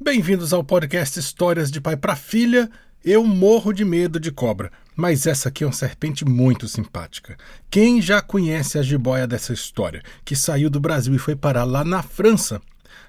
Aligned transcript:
Bem-vindos 0.00 0.52
ao 0.52 0.62
podcast 0.62 1.18
Histórias 1.18 1.72
de 1.72 1.80
Pai 1.80 1.96
para 1.96 2.14
Filha. 2.14 2.70
Eu 3.04 3.24
morro 3.24 3.72
de 3.72 3.84
medo 3.84 4.20
de 4.20 4.30
cobra, 4.30 4.70
mas 4.94 5.26
essa 5.26 5.48
aqui 5.48 5.64
é 5.64 5.66
uma 5.66 5.72
serpente 5.72 6.24
muito 6.24 6.68
simpática. 6.68 7.36
Quem 7.68 8.00
já 8.00 8.22
conhece 8.22 8.78
a 8.78 8.82
jiboia 8.82 9.26
dessa 9.26 9.52
história, 9.52 10.00
que 10.24 10.36
saiu 10.36 10.70
do 10.70 10.78
Brasil 10.78 11.12
e 11.16 11.18
foi 11.18 11.34
parar 11.34 11.64
lá 11.64 11.84
na 11.84 12.00
França? 12.00 12.62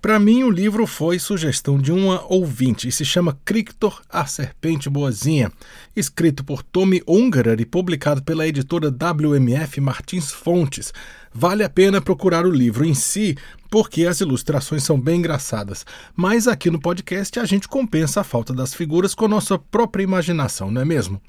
Para 0.00 0.18
mim, 0.18 0.44
o 0.44 0.50
livro 0.50 0.86
foi 0.86 1.18
sugestão 1.18 1.78
de 1.78 1.92
uma 1.92 2.24
ouvinte 2.32 2.88
e 2.88 2.92
se 2.92 3.04
chama 3.04 3.38
Crictor, 3.44 4.00
a 4.08 4.24
Serpente 4.24 4.88
Boazinha, 4.88 5.52
escrito 5.94 6.42
por 6.42 6.62
Tommy 6.62 7.02
Ungerer 7.06 7.60
e 7.60 7.66
publicado 7.66 8.22
pela 8.22 8.48
editora 8.48 8.88
WMF 8.88 9.78
Martins 9.78 10.32
Fontes. 10.32 10.90
Vale 11.34 11.62
a 11.62 11.68
pena 11.68 12.00
procurar 12.00 12.46
o 12.46 12.50
livro 12.50 12.82
em 12.82 12.94
si, 12.94 13.36
porque 13.70 14.06
as 14.06 14.20
ilustrações 14.20 14.82
são 14.82 14.98
bem 14.98 15.18
engraçadas. 15.18 15.84
Mas 16.16 16.48
aqui 16.48 16.70
no 16.70 16.80
podcast 16.80 17.38
a 17.38 17.44
gente 17.44 17.68
compensa 17.68 18.22
a 18.22 18.24
falta 18.24 18.54
das 18.54 18.72
figuras 18.72 19.14
com 19.14 19.26
a 19.26 19.28
nossa 19.28 19.58
própria 19.58 20.02
imaginação, 20.02 20.70
não 20.70 20.80
é 20.80 20.84
mesmo? 20.84 21.20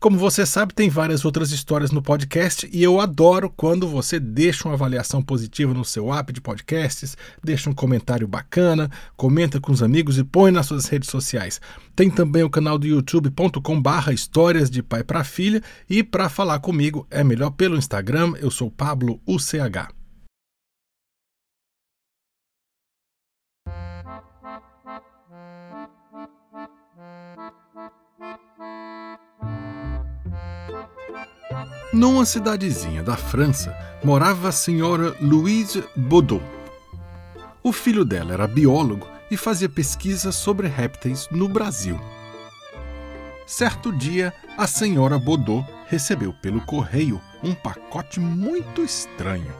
Como 0.00 0.16
você 0.16 0.46
sabe, 0.46 0.72
tem 0.72 0.88
várias 0.88 1.24
outras 1.24 1.50
histórias 1.50 1.90
no 1.90 2.00
podcast 2.00 2.70
e 2.72 2.84
eu 2.84 3.00
adoro 3.00 3.50
quando 3.50 3.88
você 3.88 4.20
deixa 4.20 4.68
uma 4.68 4.74
avaliação 4.74 5.20
positiva 5.20 5.74
no 5.74 5.84
seu 5.84 6.14
app 6.14 6.32
de 6.32 6.40
podcasts, 6.40 7.16
deixa 7.42 7.68
um 7.68 7.74
comentário 7.74 8.28
bacana, 8.28 8.88
comenta 9.16 9.60
com 9.60 9.72
os 9.72 9.82
amigos 9.82 10.16
e 10.16 10.22
põe 10.22 10.52
nas 10.52 10.66
suas 10.66 10.86
redes 10.86 11.10
sociais. 11.10 11.60
Tem 11.96 12.08
também 12.08 12.44
o 12.44 12.50
canal 12.50 12.78
do 12.78 12.86
youtube.com/barra 12.86 14.12
histórias 14.12 14.70
de 14.70 14.84
pai 14.84 15.02
para 15.02 15.24
filha 15.24 15.60
e 15.90 16.04
para 16.04 16.28
falar 16.28 16.60
comigo 16.60 17.04
é 17.10 17.24
melhor 17.24 17.50
pelo 17.50 17.76
Instagram. 17.76 18.34
Eu 18.40 18.52
sou 18.52 18.70
Pablo 18.70 19.20
UCH. 19.26 19.97
Numa 31.92 32.26
cidadezinha 32.26 33.02
da 33.02 33.16
França 33.16 33.74
morava 34.04 34.50
a 34.50 34.52
senhora 34.52 35.16
Louise 35.22 35.82
Baudot. 35.96 36.44
O 37.62 37.72
filho 37.72 38.04
dela 38.04 38.34
era 38.34 38.46
biólogo 38.46 39.06
e 39.30 39.38
fazia 39.38 39.70
pesquisas 39.70 40.34
sobre 40.34 40.68
répteis 40.68 41.26
no 41.30 41.48
Brasil. 41.48 41.98
Certo 43.46 43.90
dia, 43.90 44.34
a 44.58 44.66
senhora 44.66 45.18
Baudot 45.18 45.66
recebeu 45.86 46.34
pelo 46.42 46.60
correio 46.60 47.18
um 47.42 47.54
pacote 47.54 48.20
muito 48.20 48.82
estranho. 48.82 49.54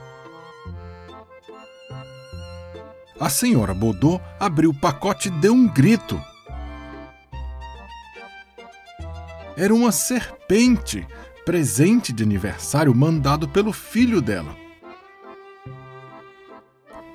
A 3.19 3.31
senhora 3.31 3.73
Baudot 3.73 4.23
abriu 4.39 4.69
o 4.71 4.79
pacote 4.79 5.29
e 5.29 5.31
deu 5.31 5.55
um 5.55 5.67
grito. 5.67 6.23
Era 9.57 9.75
uma 9.75 9.91
serpente 9.91 11.07
presente 11.49 12.13
de 12.13 12.23
aniversário 12.23 12.95
mandado 12.95 13.49
pelo 13.49 13.73
filho 13.73 14.21
dela. 14.21 14.55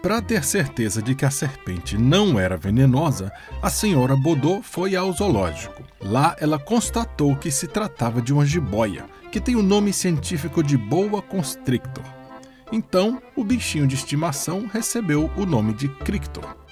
Para 0.02 0.24
ter 0.24 0.44
certeza 0.44 1.04
de 1.04 1.14
que 1.14 1.24
a 1.24 1.30
serpente 1.30 2.00
não 2.00 2.40
era 2.40 2.58
venenosa, 2.58 3.32
a 3.62 3.70
senhora 3.70 4.16
Bodô 4.16 4.60
foi 4.64 4.96
ao 4.96 5.14
zoológico. 5.14 5.84
Lá 6.02 6.36
ela 6.40 6.58
constatou 6.58 7.36
que 7.36 7.52
se 7.52 7.68
tratava 7.68 8.24
de 8.24 8.34
uma 8.34 8.44
jiboia, 8.44 9.06
que 9.32 9.40
tem 9.40 9.56
o 9.56 9.62
nome 9.62 9.94
científico 9.94 10.64
de 10.64 10.78
boa 10.78 11.22
constrictor. 11.22 12.04
Então, 12.72 13.22
o 13.36 13.44
bichinho 13.44 13.86
de 13.86 13.94
estimação 13.94 14.66
recebeu 14.66 15.30
o 15.38 15.46
nome 15.46 15.74
de 15.74 15.88
crictor. 15.88 16.63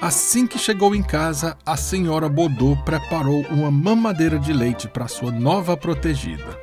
Assim 0.00 0.46
que 0.46 0.58
chegou 0.58 0.94
em 0.94 1.02
casa, 1.02 1.56
a 1.64 1.74
senhora 1.74 2.28
Bodô 2.28 2.76
preparou 2.84 3.40
uma 3.48 3.70
mamadeira 3.70 4.38
de 4.38 4.52
leite 4.52 4.86
para 4.86 5.08
sua 5.08 5.32
nova 5.32 5.74
protegida. 5.74 6.60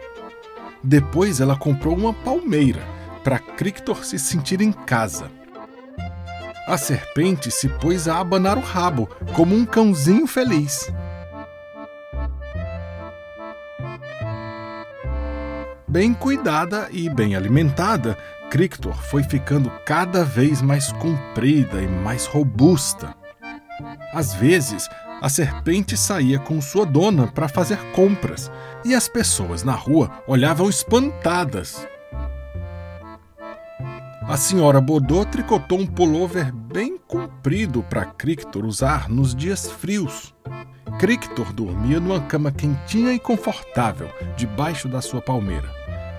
Depois 0.83 1.41
ela 1.41 1.57
comprou 1.57 1.97
uma 1.97 2.13
palmeira 2.13 2.81
para 3.23 3.39
Crictor 3.39 4.05
se 4.05 4.19
sentir 4.19 4.61
em 4.61 4.71
casa. 4.71 5.31
A 6.67 6.77
serpente 6.77 7.49
se 7.49 7.67
pôs 7.67 8.07
a 8.07 8.19
abanar 8.19 8.57
o 8.57 8.61
rabo, 8.61 9.09
como 9.33 9.55
um 9.55 9.65
cãozinho 9.65 10.27
feliz. 10.27 10.93
Bem 15.87 16.13
cuidada 16.13 16.87
e 16.91 17.09
bem 17.09 17.35
alimentada, 17.35 18.15
Crictor 18.51 18.95
foi 18.95 19.23
ficando 19.23 19.71
cada 19.85 20.23
vez 20.23 20.61
mais 20.61 20.91
comprida 20.91 21.81
e 21.81 21.87
mais 21.87 22.25
robusta. 22.25 23.22
Às 24.13 24.33
vezes, 24.33 24.87
a 25.21 25.27
serpente 25.27 25.97
saía 25.97 26.37
com 26.37 26.61
sua 26.61 26.85
dona 26.85 27.27
para 27.27 27.47
fazer 27.47 27.79
compras 27.93 28.51
e 28.85 28.93
as 28.93 29.07
pessoas 29.07 29.63
na 29.63 29.73
rua 29.73 30.11
olhavam 30.27 30.69
espantadas. 30.69 31.87
A 34.27 34.37
senhora 34.37 34.79
Bodô 34.79 35.25
tricotou 35.25 35.79
um 35.79 35.87
pullover 35.87 36.53
bem 36.53 36.97
comprido 36.97 37.83
para 37.83 38.05
Crictor 38.05 38.65
usar 38.65 39.09
nos 39.09 39.35
dias 39.35 39.69
frios. 39.69 40.33
Crictor 40.99 41.51
dormia 41.51 41.99
numa 41.99 42.21
cama 42.21 42.51
quentinha 42.51 43.13
e 43.13 43.19
confortável 43.19 44.09
debaixo 44.37 44.87
da 44.87 45.01
sua 45.01 45.21
palmeira. 45.21 45.69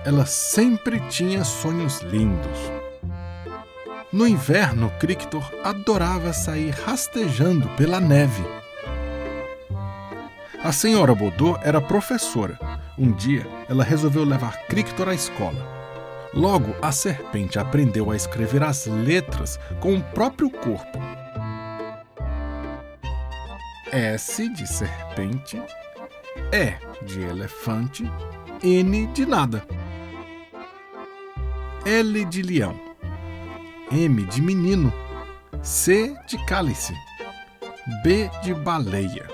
Ela 0.05 0.25
sempre 0.25 0.99
tinha 1.09 1.43
sonhos 1.43 2.01
lindos. 2.01 2.84
No 4.15 4.25
inverno, 4.25 4.89
Crictor 4.97 5.43
adorava 5.61 6.31
sair 6.31 6.69
rastejando 6.69 7.67
pela 7.75 7.99
neve. 7.99 8.45
A 10.63 10.71
senhora 10.71 11.13
Bodô 11.13 11.59
era 11.61 11.81
professora. 11.81 12.57
Um 12.97 13.11
dia, 13.11 13.45
ela 13.67 13.83
resolveu 13.83 14.23
levar 14.23 14.55
Crictor 14.67 15.09
à 15.09 15.13
escola. 15.13 15.61
Logo, 16.33 16.73
a 16.81 16.93
serpente 16.93 17.59
aprendeu 17.59 18.09
a 18.09 18.15
escrever 18.15 18.63
as 18.63 18.85
letras 18.85 19.59
com 19.81 19.97
o 19.97 20.01
próprio 20.01 20.49
corpo. 20.49 20.97
S 23.91 24.47
de 24.47 24.65
serpente, 24.65 25.61
E 26.53 27.05
de 27.05 27.21
elefante, 27.21 28.09
N 28.63 29.07
de 29.07 29.25
nada. 29.25 29.61
L 31.85 32.23
de 32.23 32.41
leão. 32.41 32.84
M 33.91 34.25
de 34.25 34.41
menino, 34.41 34.91
C 35.61 36.15
de 36.27 36.43
cálice, 36.45 36.93
B 38.03 38.29
de 38.41 38.53
baleia. 38.53 39.27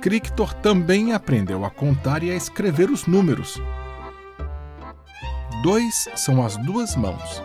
Crictor 0.00 0.54
também 0.54 1.12
aprendeu 1.12 1.64
a 1.64 1.70
contar 1.70 2.22
e 2.22 2.30
a 2.30 2.34
escrever 2.34 2.90
os 2.90 3.06
números. 3.06 3.60
Dois 5.62 6.08
são 6.16 6.44
as 6.44 6.56
duas 6.56 6.96
mãos. 6.96 7.42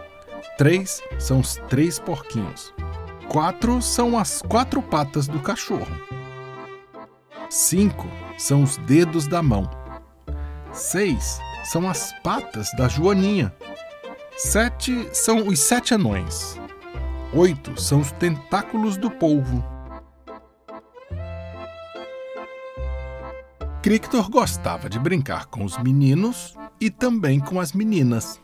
Três 0.58 1.02
são 1.20 1.40
os 1.40 1.56
três 1.70 2.00
porquinhos. 2.00 2.74
Quatro 3.28 3.82
são 3.82 4.18
as 4.18 4.42
quatro 4.42 4.82
patas 4.82 5.28
do 5.28 5.40
cachorro. 5.40 5.88
Cinco 7.50 8.08
são 8.38 8.64
os 8.64 8.78
dedos 8.78 9.28
da 9.28 9.44
mão. 9.44 9.70
Seis 10.72 11.40
são 11.64 11.90
as 11.90 12.14
patas 12.22 12.70
da 12.78 12.88
Joaninha. 12.88 13.54
Sete 14.38 15.08
são 15.14 15.48
os 15.48 15.60
sete 15.60 15.94
anões. 15.94 16.60
Oito 17.34 17.80
são 17.80 18.02
os 18.02 18.12
tentáculos 18.12 18.98
do 18.98 19.10
polvo. 19.10 19.64
Crictor 23.82 24.30
gostava 24.30 24.90
de 24.90 24.98
brincar 25.00 25.48
com 25.48 25.66
os 25.66 25.78
meninos 25.78 26.56
e 26.80 26.90
também 26.90 27.40
com 27.40 27.60
as 27.60 27.74
meninas. 27.74 28.40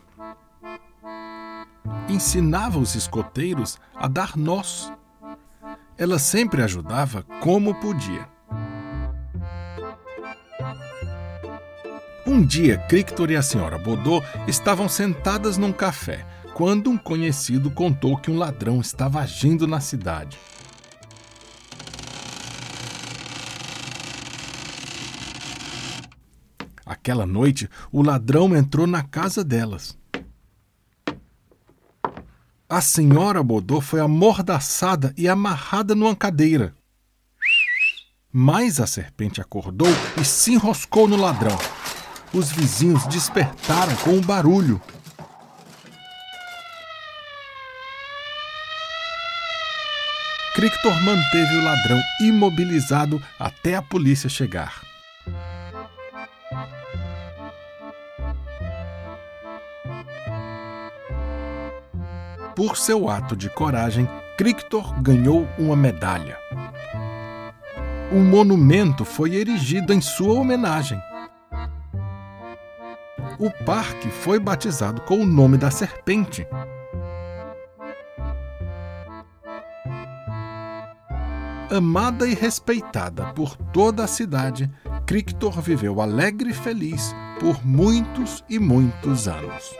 Ensinava 2.08 2.78
os 2.78 2.94
escoteiros 2.94 3.78
a 3.94 4.08
dar 4.08 4.36
nós. 4.36 4.92
Ela 5.96 6.18
sempre 6.18 6.62
ajudava 6.62 7.22
como 7.40 7.74
podia. 7.74 8.28
Um 12.26 12.44
dia, 12.44 12.76
Crictor 12.76 13.30
e 13.30 13.36
a 13.36 13.42
senhora 13.42 13.78
Bodô 13.78 14.22
estavam 14.46 14.88
sentadas 14.88 15.56
num 15.56 15.72
café 15.72 16.26
quando 16.54 16.90
um 16.90 16.98
conhecido 16.98 17.70
contou 17.70 18.16
que 18.16 18.30
um 18.30 18.36
ladrão 18.36 18.80
estava 18.80 19.20
agindo 19.20 19.66
na 19.66 19.80
cidade. 19.80 20.38
Aquela 26.84 27.24
noite, 27.24 27.68
o 27.90 28.02
ladrão 28.02 28.54
entrou 28.54 28.86
na 28.86 29.02
casa 29.02 29.42
delas. 29.42 29.96
A 32.68 32.80
senhora 32.80 33.42
Bodô 33.42 33.80
foi 33.80 34.00
amordaçada 34.00 35.14
e 35.16 35.28
amarrada 35.28 35.94
numa 35.94 36.14
cadeira. 36.14 36.74
Mas 38.30 38.78
a 38.78 38.86
serpente 38.86 39.40
acordou 39.40 39.88
e 40.20 40.24
se 40.24 40.52
enroscou 40.52 41.08
no 41.08 41.16
ladrão. 41.16 41.56
Os 42.32 42.52
vizinhos 42.52 43.06
despertaram 43.06 43.94
com 43.96 44.10
um 44.10 44.20
barulho. 44.20 44.80
Crictor 50.54 50.92
manteve 51.02 51.56
o 51.56 51.64
ladrão 51.64 52.00
imobilizado 52.20 53.20
até 53.38 53.74
a 53.74 53.82
polícia 53.82 54.28
chegar. 54.28 54.80
Por 62.54 62.76
seu 62.76 63.08
ato 63.08 63.34
de 63.34 63.48
coragem, 63.48 64.08
Crictor 64.36 65.00
ganhou 65.00 65.48
uma 65.58 65.74
medalha. 65.74 66.36
Um 68.12 68.22
monumento 68.22 69.04
foi 69.04 69.34
erigido 69.34 69.92
em 69.92 70.00
sua 70.00 70.34
homenagem. 70.34 71.00
O 73.40 73.50
parque 73.64 74.10
foi 74.10 74.38
batizado 74.38 75.00
com 75.00 75.14
o 75.14 75.24
nome 75.24 75.56
da 75.56 75.70
serpente. 75.70 76.46
Amada 81.74 82.26
e 82.26 82.34
respeitada 82.34 83.32
por 83.32 83.56
toda 83.56 84.04
a 84.04 84.06
cidade, 84.06 84.70
Crictor 85.06 85.58
viveu 85.62 86.02
alegre 86.02 86.50
e 86.50 86.52
feliz 86.52 87.14
por 87.40 87.64
muitos 87.64 88.44
e 88.46 88.58
muitos 88.58 89.26
anos. 89.26 89.74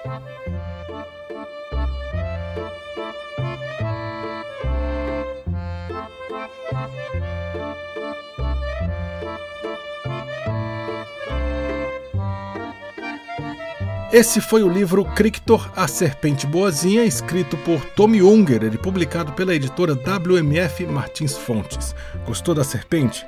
Esse 14.12 14.40
foi 14.40 14.64
o 14.64 14.68
livro 14.68 15.04
Crictor, 15.04 15.70
a 15.76 15.86
Serpente 15.86 16.44
Boazinha, 16.44 17.04
escrito 17.04 17.56
por 17.58 17.84
Tommy 17.94 18.20
Unger 18.20 18.64
e 18.64 18.76
publicado 18.76 19.32
pela 19.34 19.54
editora 19.54 19.94
WMF 19.94 20.84
Martins 20.84 21.36
Fontes. 21.36 21.94
Gostou 22.26 22.52
da 22.52 22.64
serpente? 22.64 23.24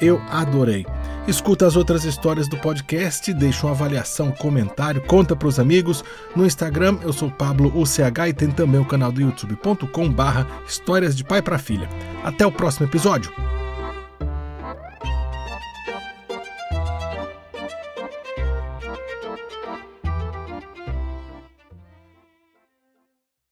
Eu 0.00 0.20
adorei. 0.28 0.84
Escuta 1.28 1.68
as 1.68 1.76
outras 1.76 2.04
histórias 2.04 2.48
do 2.48 2.56
podcast, 2.56 3.32
deixa 3.32 3.64
uma 3.64 3.72
avaliação, 3.72 4.32
comentário, 4.32 5.00
conta 5.02 5.36
para 5.36 5.46
os 5.46 5.60
amigos. 5.60 6.02
No 6.34 6.44
Instagram 6.44 6.98
eu 7.02 7.12
sou 7.12 7.30
Pablo 7.30 7.72
UCH 7.80 8.28
e 8.28 8.32
tem 8.32 8.50
também 8.50 8.80
o 8.80 8.84
canal 8.84 9.12
do 9.12 9.20
youtube.com 9.20 10.10
barra 10.10 10.48
Histórias 10.66 11.14
de 11.14 11.22
Pai 11.22 11.42
para 11.42 11.58
Filha. 11.58 11.88
Até 12.24 12.44
o 12.44 12.50
próximo 12.50 12.86
episódio. 12.86 13.32